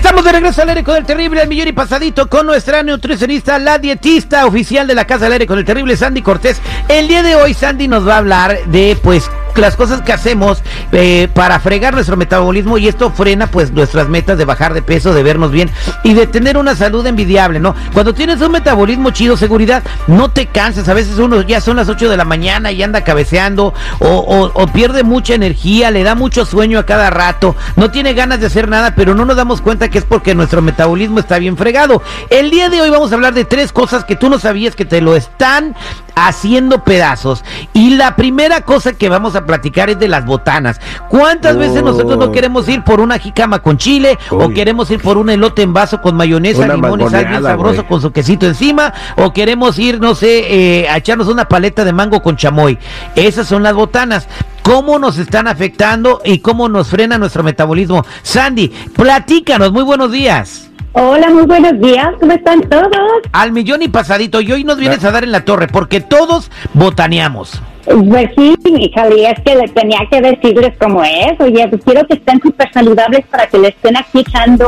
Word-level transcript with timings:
Estamos 0.00 0.24
de 0.24 0.32
regreso 0.32 0.62
al 0.62 0.70
aire 0.70 0.82
con 0.82 0.96
el 0.96 1.04
terrible 1.04 1.42
al 1.42 1.48
millón 1.48 1.68
y 1.68 1.72
pasadito 1.72 2.26
con 2.26 2.46
nuestra 2.46 2.82
nutricionista, 2.82 3.58
la 3.58 3.78
dietista 3.78 4.46
oficial 4.46 4.86
de 4.86 4.94
la 4.94 5.04
Casa 5.04 5.24
del 5.24 5.34
Aire 5.34 5.46
con 5.46 5.58
el 5.58 5.64
terrible 5.66 5.94
Sandy 5.94 6.22
Cortés. 6.22 6.58
El 6.88 7.06
día 7.06 7.22
de 7.22 7.36
hoy 7.36 7.52
Sandy 7.52 7.86
nos 7.86 8.08
va 8.08 8.14
a 8.14 8.18
hablar 8.18 8.64
de 8.64 8.96
pues 9.02 9.30
las 9.56 9.76
cosas 9.76 10.02
que 10.02 10.12
hacemos 10.12 10.62
eh, 10.92 11.28
para 11.34 11.60
fregar 11.60 11.94
nuestro 11.94 12.16
metabolismo 12.16 12.78
y 12.78 12.88
esto 12.88 13.10
frena 13.10 13.46
pues 13.46 13.72
nuestras 13.72 14.08
metas 14.08 14.38
de 14.38 14.44
bajar 14.44 14.74
de 14.74 14.82
peso, 14.82 15.12
de 15.14 15.22
vernos 15.22 15.50
bien 15.50 15.70
y 16.04 16.14
de 16.14 16.26
tener 16.26 16.56
una 16.56 16.74
salud 16.74 17.06
envidiable, 17.06 17.60
¿no? 17.60 17.74
Cuando 17.92 18.14
tienes 18.14 18.40
un 18.40 18.52
metabolismo 18.52 19.10
chido, 19.10 19.36
seguridad, 19.36 19.82
no 20.06 20.30
te 20.30 20.46
canses, 20.46 20.88
a 20.88 20.94
veces 20.94 21.18
uno 21.18 21.42
ya 21.42 21.60
son 21.60 21.76
las 21.76 21.88
8 21.88 22.08
de 22.08 22.16
la 22.16 22.24
mañana 22.24 22.72
y 22.72 22.82
anda 22.82 23.02
cabeceando 23.02 23.74
o, 23.98 24.50
o 24.52 24.66
pierde 24.68 25.02
mucha 25.02 25.34
energía, 25.34 25.90
le 25.90 26.02
da 26.02 26.14
mucho 26.14 26.44
sueño 26.44 26.78
a 26.78 26.86
cada 26.86 27.10
rato, 27.10 27.56
no 27.76 27.90
tiene 27.90 28.14
ganas 28.14 28.40
de 28.40 28.46
hacer 28.46 28.68
nada, 28.68 28.94
pero 28.94 29.14
no 29.14 29.24
nos 29.24 29.36
damos 29.36 29.60
cuenta 29.60 29.88
que 29.88 29.98
es 29.98 30.04
porque 30.04 30.34
nuestro 30.34 30.62
metabolismo 30.62 31.18
está 31.20 31.38
bien 31.38 31.56
fregado. 31.56 32.02
El 32.30 32.50
día 32.50 32.68
de 32.68 32.80
hoy 32.80 32.90
vamos 32.90 33.12
a 33.12 33.14
hablar 33.14 33.34
de 33.34 33.44
tres 33.44 33.72
cosas 33.72 34.04
que 34.04 34.16
tú 34.16 34.28
no 34.28 34.38
sabías 34.38 34.76
que 34.76 34.84
te 34.84 35.00
lo 35.00 35.16
están 35.16 35.74
haciendo 36.14 36.84
pedazos. 36.84 37.44
Y 37.72 37.90
la 37.96 38.16
primera 38.16 38.62
cosa 38.62 38.92
que 38.92 39.08
vamos 39.08 39.36
a 39.36 39.39
platicar 39.46 39.90
es 39.90 39.98
de 39.98 40.08
las 40.08 40.24
botanas. 40.24 40.80
¿Cuántas 41.08 41.56
veces 41.56 41.82
nosotros 41.82 42.18
no 42.18 42.32
queremos 42.32 42.68
ir 42.68 42.82
por 42.82 43.00
una 43.00 43.18
jicama 43.18 43.60
con 43.60 43.76
chile 43.78 44.18
o 44.30 44.48
queremos 44.50 44.90
ir 44.90 45.00
por 45.00 45.18
un 45.18 45.30
elote 45.30 45.62
en 45.62 45.72
vaso 45.72 46.00
con 46.00 46.16
mayonesa, 46.16 46.66
limón 46.66 47.00
y 47.00 47.08
sal 47.08 47.26
bien 47.26 47.42
sabroso 47.42 47.86
con 47.86 48.00
su 48.00 48.12
quesito 48.12 48.46
encima 48.46 48.92
o 49.16 49.32
queremos 49.32 49.78
ir, 49.78 50.00
no 50.00 50.14
sé, 50.14 50.82
eh, 50.82 50.88
a 50.88 50.96
echarnos 50.96 51.28
una 51.28 51.48
paleta 51.48 51.84
de 51.84 51.92
mango 51.92 52.22
con 52.22 52.36
chamoy? 52.36 52.78
Esas 53.14 53.46
son 53.46 53.62
las 53.62 53.74
botanas 53.74 54.28
cómo 54.62 54.98
nos 54.98 55.18
están 55.18 55.48
afectando 55.48 56.20
y 56.24 56.38
cómo 56.38 56.68
nos 56.68 56.88
frena 56.88 57.18
nuestro 57.18 57.42
metabolismo. 57.42 58.04
Sandy, 58.22 58.68
platícanos, 58.94 59.72
muy 59.72 59.82
buenos 59.82 60.12
días. 60.12 60.70
Hola, 60.92 61.30
muy 61.30 61.46
buenos 61.46 61.80
días, 61.80 62.08
¿cómo 62.18 62.32
están 62.32 62.62
todos? 62.62 62.90
Al 63.32 63.52
millón 63.52 63.82
y 63.82 63.88
pasadito, 63.88 64.40
y 64.40 64.50
hoy 64.50 64.64
nos 64.64 64.76
vienes 64.76 65.04
a 65.04 65.12
dar 65.12 65.22
en 65.22 65.30
la 65.30 65.44
torre, 65.44 65.68
porque 65.68 66.00
todos 66.00 66.50
botaneamos. 66.74 67.62
Pues 67.84 68.30
sí, 68.36 68.54
y 68.64 68.92
es 68.94 69.40
que 69.44 69.54
le 69.54 69.68
tenía 69.68 70.00
que 70.10 70.20
decirles 70.20 70.72
cómo 70.78 71.02
es. 71.02 71.40
Oye, 71.40 71.66
pues 71.68 71.82
quiero 71.84 72.06
que 72.06 72.14
estén 72.14 72.40
súper 72.40 72.72
saludables 72.72 73.26
para 73.26 73.46
que 73.46 73.58
le 73.58 73.68
estén 73.68 73.96
aquí 73.96 74.20
echando 74.20 74.66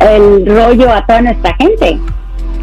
el 0.00 0.46
rollo 0.46 0.92
a 0.92 1.04
toda 1.06 1.22
nuestra 1.22 1.54
gente. 1.56 1.98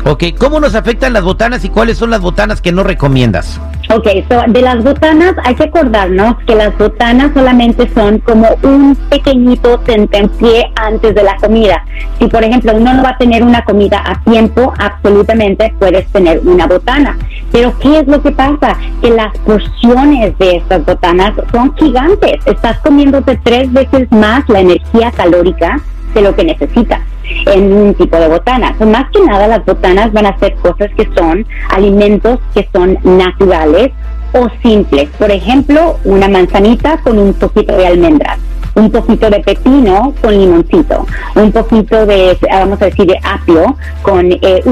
Ok, 0.06 0.24
¿cómo 0.38 0.60
nos 0.60 0.76
afectan 0.76 1.14
las 1.14 1.24
botanas 1.24 1.64
y 1.64 1.70
cuáles 1.70 1.98
son 1.98 2.10
las 2.10 2.20
botanas 2.20 2.62
que 2.62 2.74
no 2.74 2.84
recomiendas? 2.84 3.62
Ok, 3.90 4.06
de 4.48 4.62
las 4.62 4.84
botanas 4.84 5.34
hay 5.46 5.56
que 5.56 5.64
acordarnos 5.64 6.36
que 6.46 6.56
las 6.56 6.78
botanas 6.78 7.32
solamente 7.34 7.90
son 7.94 8.20
como 8.20 8.50
un 8.64 8.98
pequeñito 9.10 9.80
tentempié 9.80 10.70
antes 10.76 11.16
de 11.16 11.24
la 11.24 11.38
comida. 11.38 11.86
Si 12.20 12.28
por 12.28 12.44
ejemplo 12.44 12.74
uno 12.76 12.94
no 12.96 13.04
va 13.04 13.12
a 13.12 13.18
tener 13.18 13.44
una 13.44 13.64
comida 13.64 14.04
a 14.06 14.22
tiempo, 14.30 14.74
absolutamente 14.78 15.74
puedes 15.80 16.06
tener 16.08 16.42
una 16.44 16.68
botana. 16.68 17.18
Pero 17.54 17.72
¿qué 17.80 18.00
es 18.00 18.08
lo 18.08 18.22
que 18.22 18.32
pasa? 18.32 18.76
Que 19.00 19.12
las 19.12 19.38
porciones 19.46 20.36
de 20.40 20.58
estas 20.58 20.84
botanas 20.86 21.34
son 21.52 21.74
gigantes. 21.78 22.46
Estás 22.48 22.80
comiéndote 22.80 23.40
tres 23.44 23.72
veces 23.72 24.12
más 24.12 24.44
la 24.50 24.62
energía 24.62 25.12
calórica 25.12 25.80
de 26.16 26.22
lo 26.24 26.36
que 26.36 26.44
necesitas 26.44 27.02
en 27.46 27.72
un 27.72 27.94
tipo 27.94 28.18
de 28.18 28.28
botana. 28.28 28.76
más 28.80 29.06
que 29.12 29.22
nada 29.22 29.48
las 29.48 29.64
botanas 29.66 30.12
van 30.12 30.26
a 30.26 30.38
ser 30.40 30.56
cosas 30.56 30.90
que 30.98 31.08
son 31.16 31.46
alimentos 31.70 32.40
que 32.56 32.68
son 32.74 32.98
naturales 33.04 33.92
o 34.34 34.50
simples. 34.64 35.10
Por 35.18 35.32
ejemplo, 35.32 36.00
una 36.04 36.28
manzanita 36.28 36.98
con 36.98 37.20
un 37.20 37.34
poquito 37.34 37.76
de 37.78 37.86
almendras, 37.86 38.40
un 38.74 38.90
poquito 38.90 39.30
de 39.30 39.40
pepino 39.42 40.14
con 40.22 40.32
limoncito, 40.32 41.06
un 41.36 41.52
poquito 41.52 42.06
de, 42.06 42.36
vamos 42.50 42.82
a 42.82 42.86
decir, 42.86 43.06
de 43.06 43.20
apio 43.24 43.76
con 44.02 44.32
eh, 44.32 44.64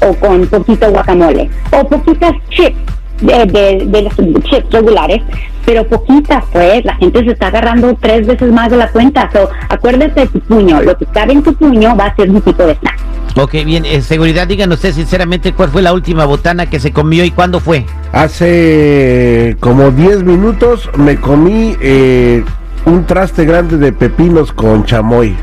o 0.00 0.14
con 0.14 0.46
poquito 0.46 0.90
guacamole 0.90 1.50
o 1.72 1.86
poquitas 1.86 2.32
chips 2.50 2.76
de, 3.20 3.46
de, 3.46 3.84
de 3.86 4.02
los 4.02 4.14
chips 4.44 4.70
regulares, 4.70 5.22
pero 5.64 5.86
poquitas, 5.86 6.44
pues. 6.52 6.84
La 6.84 6.94
gente 6.96 7.24
se 7.24 7.32
está 7.32 7.48
agarrando 7.48 7.96
tres 8.00 8.26
veces 8.26 8.50
más 8.52 8.70
de 8.70 8.76
la 8.76 8.88
cuenta. 8.90 9.28
So, 9.32 9.48
acuérdate 9.68 10.20
de 10.20 10.26
tu 10.28 10.40
puño. 10.40 10.80
Lo 10.82 10.96
que 10.96 11.06
cabe 11.06 11.32
en 11.32 11.42
tu 11.42 11.54
puño 11.54 11.96
va 11.96 12.06
a 12.06 12.16
ser 12.16 12.30
un 12.30 12.40
tipo 12.40 12.62
de 12.64 12.74
snack. 12.76 12.98
Ok, 13.36 13.52
bien. 13.64 13.84
Eh, 13.84 14.00
seguridad, 14.00 14.46
díganos 14.46 14.76
usted 14.76 14.92
sinceramente 14.92 15.52
cuál 15.52 15.68
fue 15.68 15.82
la 15.82 15.92
última 15.92 16.24
botana 16.24 16.66
que 16.66 16.80
se 16.80 16.92
comió 16.92 17.24
y 17.24 17.30
cuándo 17.30 17.60
fue. 17.60 17.84
Hace 18.12 19.56
como 19.60 19.90
10 19.90 20.24
minutos 20.24 20.88
me 20.96 21.16
comí 21.16 21.76
eh, 21.80 22.42
un 22.86 23.04
traste 23.04 23.44
grande 23.44 23.76
de 23.76 23.92
pepinos 23.92 24.52
con 24.52 24.84
chamoy 24.84 25.36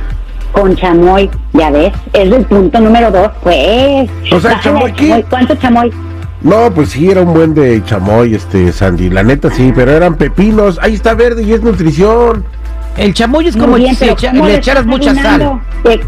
con 0.55 0.75
chamoy, 0.75 1.29
ya 1.51 1.69
ves, 1.69 1.91
es 2.13 2.31
el 2.31 2.45
punto 2.45 2.79
número 2.79 3.11
dos, 3.11 3.29
pues. 3.43 4.09
O 4.31 4.39
sea, 4.39 4.59
chamoy, 4.61 4.93
¿Cuánto 5.29 5.53
chamoy? 5.55 5.91
No, 6.41 6.71
pues 6.73 6.91
sí, 6.91 7.09
era 7.09 7.21
un 7.21 7.33
buen 7.33 7.53
de 7.53 7.83
chamoy, 7.83 8.35
este, 8.35 8.71
Sandy. 8.71 9.09
La 9.09 9.23
neta 9.23 9.49
sí, 9.49 9.73
pero 9.75 9.91
eran 9.91 10.15
pepinos. 10.15 10.79
Ahí 10.81 10.93
está 10.93 11.13
verde 11.13 11.43
y 11.43 11.51
es 11.51 11.61
nutrición. 11.61 12.45
El 12.97 13.13
chamoy 13.13 13.47
es 13.47 13.57
como 13.57 13.77
si 13.77 13.83
le 13.83 14.55
echaras 14.55 14.85
mucha 14.85 15.13
sal. 15.15 15.61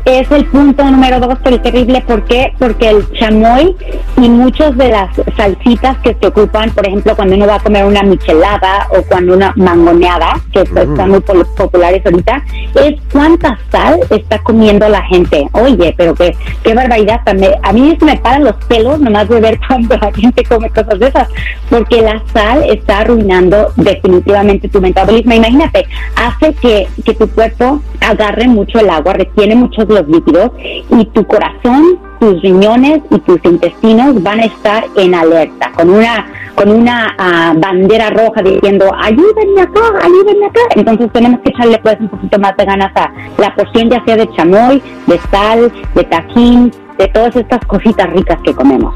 Es 0.05 0.31
el 0.31 0.45
punto 0.45 0.83
número 0.85 1.19
dos, 1.19 1.37
pero 1.43 1.59
terrible. 1.61 2.01
¿Por 2.07 2.23
qué? 2.25 2.53
Porque 2.57 2.89
el 2.89 3.11
chamoy 3.13 3.75
y 4.17 4.29
muchas 4.29 4.75
de 4.77 4.89
las 4.89 5.09
salsitas 5.35 5.97
que 5.99 6.15
se 6.19 6.27
ocupan, 6.27 6.71
por 6.71 6.87
ejemplo, 6.87 7.15
cuando 7.15 7.35
uno 7.35 7.45
va 7.45 7.55
a 7.55 7.59
comer 7.59 7.85
una 7.85 8.01
michelada 8.03 8.87
o 8.89 9.01
cuando 9.03 9.35
una 9.35 9.53
mangoneada, 9.55 10.39
que 10.51 10.63
mm. 10.63 10.77
están 10.77 11.09
muy 11.09 11.19
populares 11.19 12.05
ahorita, 12.05 12.43
es 12.75 12.95
cuánta 13.11 13.59
sal 13.71 13.99
está 14.09 14.39
comiendo 14.39 14.87
la 14.87 15.03
gente. 15.03 15.47
Oye, 15.51 15.93
pero 15.97 16.15
qué, 16.15 16.35
qué 16.63 16.73
barbaridad. 16.73 17.21
A 17.63 17.73
mí 17.73 17.95
se 17.99 18.05
me 18.05 18.17
paran 18.17 18.45
los 18.45 18.55
pelos 18.65 18.99
nomás 18.99 19.27
de 19.29 19.41
ver 19.41 19.59
cuando 19.67 19.97
la 19.97 20.11
gente 20.13 20.43
come 20.45 20.69
cosas 20.69 20.99
de 20.99 21.07
esas, 21.07 21.27
porque 21.69 22.01
la 22.01 22.21
sal 22.33 22.63
está 22.63 22.99
arruinando 22.99 23.73
definitivamente 23.75 24.69
tu 24.69 24.81
metabolismo. 24.81 25.33
Imagínate, 25.33 25.85
hace 26.15 26.53
que 26.55 26.76
que, 27.03 27.13
tu 27.13 27.27
cuerpo 27.29 27.81
agarre 28.01 28.47
mucho 28.47 28.79
el 28.79 28.89
agua, 28.89 29.13
retiene 29.13 29.55
muchos 29.55 29.87
los 29.87 30.07
líquidos 30.07 30.51
y 30.89 31.05
tu 31.05 31.25
corazón, 31.25 31.99
tus 32.19 32.41
riñones 32.41 33.01
y 33.09 33.19
tus 33.19 33.39
intestinos 33.43 34.21
van 34.21 34.39
a 34.39 34.45
estar 34.45 34.85
en 34.95 35.15
alerta, 35.15 35.71
con 35.73 35.89
una 35.89 36.25
con 36.55 36.71
una 36.71 37.15
ah, 37.19 37.53
bandera 37.55 38.09
roja 38.09 38.41
diciendo 38.41 38.91
ayúdenme 38.99 39.61
acá, 39.61 39.81
ayúdenme 40.01 40.47
acá. 40.47 40.61
Entonces 40.75 41.11
tenemos 41.13 41.39
que 41.41 41.51
echarle 41.51 41.77
pues 41.83 41.97
un 41.99 42.09
poquito 42.09 42.39
más 42.39 42.57
de 42.57 42.65
ganas 42.65 42.91
a 42.95 43.11
la 43.37 43.55
porción 43.55 43.91
ya 43.91 44.03
sea 44.05 44.17
de 44.17 44.27
chamoy, 44.35 44.81
de 45.05 45.19
sal, 45.31 45.71
de 45.93 46.03
tajín, 46.05 46.71
de 46.97 47.07
todas 47.09 47.35
estas 47.35 47.63
cositas 47.67 48.09
ricas 48.11 48.39
que 48.43 48.55
comemos. 48.55 48.93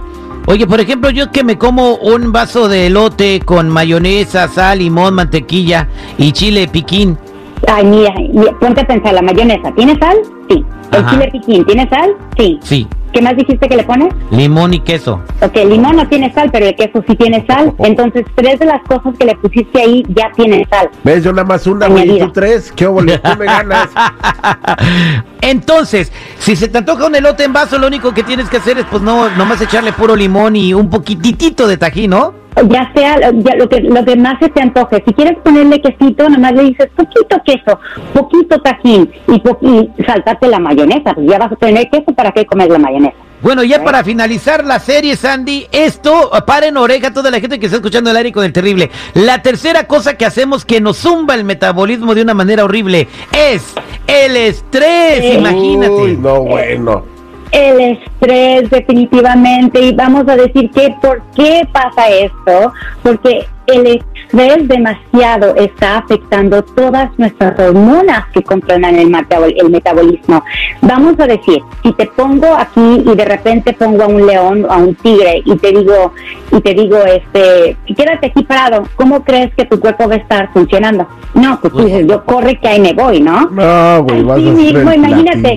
Oye, 0.48 0.66
por 0.66 0.80
ejemplo, 0.80 1.12
yo 1.12 1.32
que 1.32 1.44
me 1.44 1.58
como 1.58 1.96
un 1.96 2.32
vaso 2.32 2.68
de 2.68 2.88
elote 2.88 3.42
con 3.42 3.70
mayonesa, 3.70 4.48
sal, 4.48 4.80
limón, 4.80 5.14
mantequilla 5.14 5.88
y 6.18 6.32
chile 6.32 6.68
piquín, 6.68 7.18
Ay, 7.68 7.86
mira, 7.86 8.14
ponte 8.60 8.82
a 8.82 8.88
pensar, 8.88 9.14
la 9.14 9.22
mayonesa, 9.22 9.72
¿tiene 9.76 9.98
sal? 9.98 10.18
Sí. 10.50 10.66
¿El 10.92 11.06
chile 11.08 11.30
piquín 11.32 11.66
tiene 11.66 11.88
sal? 11.90 12.16
Sí. 12.38 12.60
Sí. 12.62 12.88
¿Qué 13.14 13.22
más 13.22 13.36
dijiste 13.36 13.68
que 13.68 13.76
le 13.76 13.84
pones? 13.84 14.14
Limón 14.32 14.74
y 14.74 14.80
queso. 14.80 15.22
Ok, 15.42 15.56
limón 15.56 15.98
no 15.98 16.08
tiene 16.08 16.34
sal, 16.34 16.50
pero 16.52 16.68
el 16.68 16.76
queso 16.76 17.04
sí 17.08 17.16
tiene 17.16 17.46
sal. 17.46 17.74
Entonces, 17.80 18.26
tres 18.36 18.60
de 18.60 18.66
las 18.66 18.82
cosas 18.84 19.14
que 19.20 19.26
le 19.26 19.36
pusiste 19.36 19.82
ahí 19.82 20.06
ya 20.10 20.32
tienen 20.32 20.66
sal. 20.70 20.90
¿Ves? 21.04 21.24
Yo 21.24 21.32
nada 21.34 21.46
más 21.46 21.68
una, 21.68 21.88
güey, 21.88 22.20
tú 22.20 22.32
tres. 22.32 22.72
¿Qué 22.72 22.88
óvole? 22.88 23.18
Tú 23.18 23.30
me 23.38 23.46
ganas. 23.46 23.90
Entonces, 25.42 26.12
si 26.38 26.56
se 26.56 26.68
te 26.68 26.78
antoja 26.78 27.08
un 27.08 27.16
elote 27.16 27.44
en 27.44 27.54
vaso, 27.54 27.78
lo 27.78 27.88
único 27.88 28.14
que 28.14 28.24
tienes 28.24 28.48
que 28.50 28.58
hacer 28.58 28.78
es, 28.78 28.86
pues, 28.86 29.02
no, 29.02 29.30
nomás 29.32 29.62
echarle 29.62 29.92
puro 29.92 30.16
limón 30.16 30.56
y 30.56 30.74
un 30.74 30.90
poquitito 30.90 31.68
de 31.68 31.78
tajín, 31.78 32.12
¿no? 32.12 32.42
ya 32.70 32.92
sea 32.94 33.18
ya 33.20 33.56
lo 33.56 33.70
que 33.70 33.80
lo 33.80 34.04
que 34.04 34.16
más 34.18 34.38
se 34.40 34.50
te 34.50 34.62
antoje. 34.62 35.02
Si 35.08 35.14
quieres 35.14 35.38
ponerle 35.44 35.82
quesito, 35.82 36.30
nomás 36.30 36.54
le 36.54 36.64
dices 36.64 36.90
poquito 36.96 37.42
queso, 37.46 37.80
poquito 38.14 38.60
tajín 38.62 39.10
y, 39.28 39.42
y 39.62 40.04
saltate 40.06 40.48
la 40.48 40.60
mayonesa. 40.60 41.14
Pues 41.14 41.28
ya 41.28 41.38
vas 41.38 41.52
a 41.52 41.56
tener 41.56 41.90
queso, 41.90 42.14
¿para 42.14 42.32
qué 42.32 42.46
comer 42.46 42.70
la 42.70 42.80
mayonesa? 42.80 43.16
Bueno, 43.42 43.64
ya 43.64 43.84
para 43.84 44.04
finalizar 44.04 44.64
la 44.64 44.80
serie, 44.80 45.16
Sandy, 45.16 45.68
esto, 45.72 46.32
paren 46.46 46.78
oreja 46.78 47.14
toda 47.14 47.32
la 47.32 47.40
gente 47.40 47.60
que 47.60 47.66
está 47.66 47.78
escuchando 47.78 48.12
el 48.12 48.18
aire 48.18 48.32
con 48.32 48.44
el 48.44 48.54
terrible. 48.54 48.92
La 49.14 49.42
tercera 49.42 49.88
cosa 49.88 50.16
que 50.16 50.26
hacemos 50.26 50.64
que 50.64 50.80
nos 50.80 50.98
zumba 50.98 51.36
el 51.36 51.44
metabolismo 51.44 52.14
de 52.14 52.22
una 52.22 52.34
manera 52.34 52.64
horrible 52.64 53.08
es 53.32 53.64
el 54.08 54.38
estrés, 54.38 55.36
imagínate. 55.36 56.18
no, 56.18 56.42
bueno 56.42 57.11
el 57.52 57.82
estrés 57.82 58.70
definitivamente 58.70 59.82
y 59.82 59.94
vamos 59.94 60.28
a 60.28 60.36
decir 60.36 60.70
que 60.72 60.96
por 61.02 61.22
qué 61.36 61.68
pasa 61.72 62.10
esto, 62.10 62.74
porque 63.04 63.46
el 63.68 63.88
estrés 63.88 64.68
demasiado 64.68 65.56
está 65.56 66.00
afectando 66.00 66.64
todas 66.64 67.10
nuestras 67.18 67.60
hormonas 67.60 68.26
que 68.34 68.42
controlan 68.42 68.96
el, 68.96 69.14
el 69.58 69.70
metabolismo. 69.70 70.44
Vamos 70.82 71.20
a 71.20 71.28
decir, 71.28 71.62
si 71.84 71.92
te 71.94 72.06
pongo 72.08 72.54
aquí 72.56 73.04
y 73.06 73.16
de 73.16 73.26
repente 73.26 73.74
pongo 73.74 74.04
a 74.04 74.08
un 74.08 74.26
león 74.26 74.66
o 74.66 74.72
a 74.72 74.78
un 74.78 74.96
tigre 74.96 75.42
y 75.46 75.56
te 75.58 75.72
digo 75.72 76.14
y 76.52 76.62
te 76.62 76.74
digo 76.74 76.98
este, 76.98 77.78
quédate 77.96 78.28
aquí 78.28 78.44
parado, 78.44 78.84
¿cómo 78.96 79.24
crees 79.24 79.54
que 79.56 79.66
tu 79.66 79.80
cuerpo 79.80 80.08
va 80.08 80.16
a 80.16 80.18
estar 80.18 80.52
funcionando? 80.54 81.08
No, 81.34 81.60
pues 81.62 81.74
tú 81.74 81.86
dices, 81.86 82.08
yo 82.08 82.24
corre 82.24 82.58
que 82.60 82.68
ahí 82.68 82.80
me 82.80 82.94
voy, 82.94 83.22
¿no? 83.22 83.50
No, 83.50 84.04
güey, 84.04 84.24
vas 84.24 84.40
mismo, 84.40 84.94
imagínate 84.94 85.56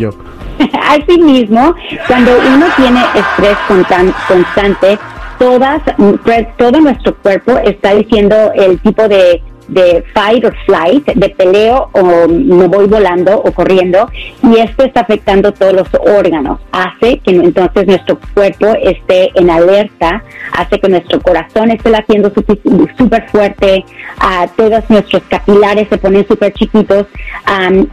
Asimismo, 0.89 1.75
cuando 2.06 2.33
uno 2.55 2.67
tiene 2.77 3.01
estrés 3.15 3.56
constante, 4.29 4.99
todas, 5.39 5.83
todo 6.56 6.81
nuestro 6.81 7.15
cuerpo 7.17 7.59
está 7.59 7.95
diciendo 7.95 8.53
el 8.55 8.79
tipo 8.81 9.06
de 9.09 9.43
de 9.69 10.05
fight 10.14 10.44
or 10.44 10.55
flight, 10.66 11.06
de 11.06 11.28
peleo 11.31 11.88
o 11.93 12.28
me 12.28 12.66
voy 12.69 12.87
volando 12.87 13.37
o 13.37 13.52
corriendo, 13.52 14.08
y 14.43 14.58
esto 14.58 14.84
está 14.84 15.00
afectando 15.00 15.52
todos 15.52 15.72
los 15.72 15.88
órganos. 16.19 16.61
Hace 16.72 17.19
que 17.19 17.31
entonces 17.31 17.87
nuestro 17.87 18.19
cuerpo 18.34 18.66
esté 18.82 19.31
en 19.34 19.50
alerta, 19.50 20.22
hace 20.52 20.78
que 20.78 20.88
nuestro 20.88 21.20
corazón 21.20 21.70
esté 21.70 21.90
latiendo 21.90 22.32
súper 22.99 23.28
fuerte, 23.28 23.84
a 24.19 24.46
todos 24.56 24.88
nuestros 24.88 25.22
capilares 25.25 25.88
se 25.88 25.99
ponen 25.99 26.26
súper 26.26 26.52
chiquitos 26.52 27.06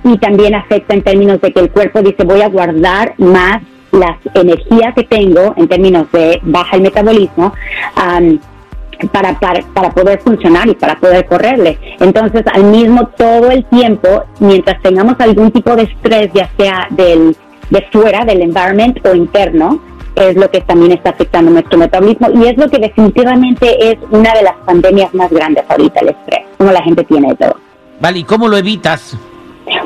y 0.03 0.17
también 0.17 0.56
afecta 0.56 0.94
en 0.94 1.01
términos 1.01 1.41
de 1.41 1.51
que 1.51 1.59
el 1.59 1.69
cuerpo 1.69 2.01
dice 2.01 2.24
voy 2.24 2.41
a 2.41 2.50
guardar 2.50 3.13
más 3.17 3.62
las 3.91 4.17
energías 4.33 4.94
que 4.95 5.03
tengo 5.03 5.53
en 5.57 5.67
términos 5.67 6.09
de 6.12 6.39
baja 6.44 6.77
el 6.77 6.81
metabolismo 6.81 7.53
para, 9.07 9.39
para, 9.39 9.62
para, 9.74 9.89
poder 9.92 10.19
funcionar 10.21 10.68
y 10.68 10.75
para 10.75 10.95
poder 10.95 11.25
correrle. 11.25 11.77
Entonces, 12.00 12.44
al 12.53 12.63
mismo 12.65 13.07
todo 13.18 13.50
el 13.50 13.65
tiempo, 13.65 14.24
mientras 14.39 14.81
tengamos 14.81 15.15
algún 15.19 15.51
tipo 15.51 15.75
de 15.75 15.83
estrés, 15.83 16.31
ya 16.33 16.50
sea 16.57 16.88
del, 16.89 17.36
de 17.69 17.81
fuera, 17.92 18.25
del 18.25 18.42
environment 18.42 19.06
o 19.06 19.15
interno, 19.15 19.81
es 20.15 20.36
lo 20.36 20.50
que 20.51 20.62
también 20.62 20.92
está 20.92 21.12
afectando 21.12 21.51
nuestro 21.51 21.77
metabolismo 21.77 22.30
y 22.33 22.48
es 22.48 22.57
lo 22.57 22.69
que 22.69 22.80
definitivamente 22.80 23.92
es 23.92 23.98
una 24.09 24.33
de 24.33 24.44
las 24.44 24.56
pandemias 24.65 25.13
más 25.13 25.31
grandes 25.31 25.63
ahorita, 25.69 26.01
el 26.01 26.09
estrés, 26.09 26.42
como 26.57 26.71
la 26.71 26.81
gente 26.83 27.03
tiene 27.06 27.30
de 27.30 27.36
todo. 27.36 27.56
Vale, 28.00 28.19
¿y 28.19 28.24
cómo 28.24 28.48
lo 28.48 28.57
evitas? 28.57 29.18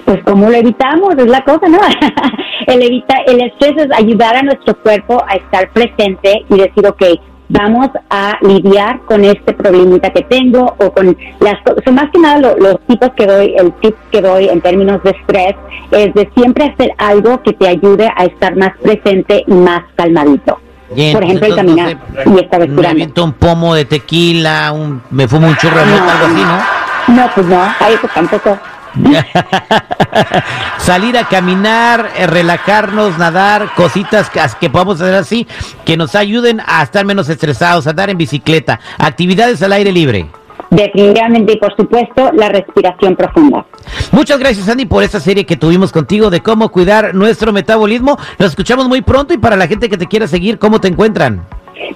Pues 0.05 0.23
cómo 0.23 0.49
lo 0.49 0.55
evitamos, 0.55 1.15
es 1.17 1.27
la 1.27 1.43
cosa, 1.43 1.67
¿no? 1.67 1.79
el, 2.67 2.81
evita, 2.81 3.17
el 3.27 3.41
estrés 3.41 3.73
es 3.77 3.91
ayudar 3.91 4.35
a 4.37 4.41
nuestro 4.41 4.75
cuerpo 4.81 5.23
a 5.27 5.35
estar 5.35 5.69
presente 5.71 6.45
y 6.49 6.57
decir, 6.57 6.87
ok, 6.87 7.03
vamos 7.49 7.89
a 8.09 8.37
lidiar 8.41 9.01
con 9.01 9.23
este 9.23 9.53
problemita 9.53 10.09
que 10.11 10.23
tengo 10.23 10.75
o 10.77 10.91
con 10.91 11.17
las 11.39 11.61
cosas. 11.63 11.93
Más 11.93 12.09
que 12.11 12.19
nada 12.19 12.53
los 12.57 12.79
tipos 12.87 13.11
que 13.15 13.25
doy, 13.25 13.55
el 13.57 13.71
tip 13.73 13.95
que 14.11 14.21
doy 14.21 14.49
en 14.49 14.61
términos 14.61 15.01
de 15.03 15.11
estrés 15.11 15.55
es 15.91 16.13
de 16.13 16.29
siempre 16.35 16.65
hacer 16.65 16.91
algo 16.97 17.41
que 17.43 17.53
te 17.53 17.67
ayude 17.67 18.09
a 18.15 18.25
estar 18.25 18.55
más 18.55 18.71
presente 18.81 19.43
y 19.47 19.53
más 19.53 19.83
calmadito. 19.95 20.59
Por 20.89 21.23
ejemplo, 21.23 21.47
el 21.47 21.55
caminar 21.55 21.97
y 22.25 22.39
estar 22.39 22.59
respirando. 22.59 23.05
Me 23.05 23.21
un 23.21 23.33
pomo 23.33 23.73
de 23.73 23.85
tequila, 23.85 24.71
un, 24.71 25.01
me 25.09 25.27
fumo 25.27 25.47
un 25.47 25.55
churro, 25.57 25.83
no, 25.83 25.93
algo 25.93 26.25
así, 26.27 26.43
¿no? 26.43 26.85
No, 27.15 27.29
pues 27.33 27.47
no, 27.47 27.61
ahí 27.61 27.95
pues 27.99 28.13
tampoco. 28.13 28.57
Salir 30.77 31.17
a 31.17 31.27
caminar, 31.27 32.09
eh, 32.17 32.27
relajarnos, 32.27 33.17
nadar, 33.17 33.69
cositas 33.75 34.29
que, 34.29 34.39
que 34.59 34.69
podamos 34.69 35.01
hacer 35.01 35.15
así, 35.15 35.47
que 35.85 35.97
nos 35.97 36.15
ayuden 36.15 36.61
a 36.65 36.83
estar 36.83 37.05
menos 37.05 37.29
estresados, 37.29 37.87
a 37.87 37.91
andar 37.91 38.09
en 38.09 38.17
bicicleta, 38.17 38.79
actividades 38.97 39.61
al 39.61 39.73
aire 39.73 39.91
libre. 39.91 40.27
Definitivamente 40.69 41.53
y 41.53 41.57
por 41.57 41.75
supuesto 41.75 42.31
la 42.33 42.49
respiración 42.49 43.15
profunda. 43.15 43.65
Muchas 44.11 44.39
gracias 44.39 44.67
Andy 44.67 44.85
por 44.85 45.03
esta 45.03 45.19
serie 45.19 45.45
que 45.45 45.55
tuvimos 45.55 45.91
contigo 45.91 46.29
de 46.29 46.41
cómo 46.41 46.69
cuidar 46.69 47.13
nuestro 47.13 47.53
metabolismo. 47.53 48.17
Nos 48.39 48.49
escuchamos 48.49 48.87
muy 48.87 49.01
pronto 49.01 49.33
y 49.33 49.37
para 49.37 49.55
la 49.55 49.67
gente 49.67 49.89
que 49.89 49.97
te 49.97 50.07
quiera 50.07 50.27
seguir, 50.27 50.57
¿cómo 50.57 50.79
te 50.79 50.87
encuentran? 50.87 51.45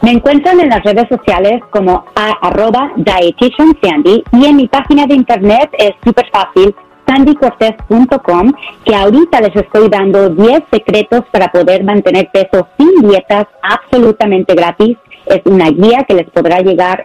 Me 0.02 0.12
encuentran 0.12 0.60
en 0.60 0.69
las 0.69 0.84
redes 0.84 1.07
sociales 1.10 1.62
como 1.72 2.06
a, 2.16 2.31
arroba 2.42 2.92
dietitian 2.95 3.78
Sandy 3.81 4.24
y 4.31 4.45
en 4.45 4.56
mi 4.56 4.68
página 4.68 5.06
de 5.07 5.16
internet 5.16 5.69
es 5.78 5.92
súper 6.04 6.25
fácil 6.31 6.75
sandycortez.com, 7.09 8.53
que 8.85 8.95
ahorita 8.95 9.41
les 9.41 9.56
estoy 9.56 9.89
dando 9.89 10.29
10 10.29 10.63
secretos 10.71 11.23
para 11.31 11.47
poder 11.51 11.83
mantener 11.83 12.29
peso 12.31 12.67
sin 12.77 13.09
dietas 13.09 13.47
absolutamente 13.63 14.53
gratis. 14.53 14.97
Es 15.25 15.41
una 15.45 15.69
guía 15.69 16.06
que 16.07 16.15
les 16.15 16.29
podrá 16.29 16.59
llegar 16.61 17.03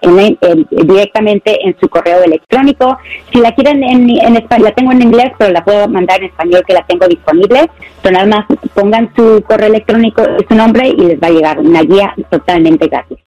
directamente 0.70 1.66
en 1.66 1.76
su 1.78 1.88
correo 1.88 2.22
electrónico. 2.22 2.96
Si 3.32 3.38
la 3.38 3.52
quieren 3.52 3.82
en, 3.82 4.08
en 4.08 4.36
español, 4.36 4.66
la 4.66 4.74
tengo 4.74 4.92
en 4.92 5.02
inglés, 5.02 5.32
pero 5.38 5.52
la 5.52 5.64
puedo 5.64 5.88
mandar 5.88 6.20
en 6.20 6.26
español 6.26 6.62
que 6.66 6.74
la 6.74 6.86
tengo 6.86 7.06
disponible. 7.06 7.68
Pero 8.02 8.14
nada 8.14 8.26
más 8.26 8.46
pongan 8.74 9.10
su 9.14 9.42
correo 9.46 9.68
electrónico 9.68 10.22
su 10.48 10.54
nombre 10.54 10.88
y 10.88 11.00
les 11.02 11.20
va 11.20 11.26
a 11.26 11.30
llegar 11.30 11.58
una 11.58 11.82
guía 11.82 12.14
totalmente 12.30 12.86
gratis. 12.86 13.18